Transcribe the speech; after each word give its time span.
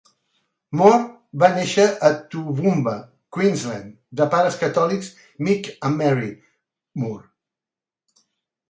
Moore 0.79 0.95
va 1.43 1.49
néixer 1.57 1.85
a 2.09 2.11
Toowoomba, 2.31 2.95
Queensland, 3.37 3.93
de 4.23 4.29
pares 4.33 4.61
catòlics 4.65 5.13
Mick 5.49 5.71
i 5.91 5.95
Mary 6.01 6.29
Moore. 7.05 8.25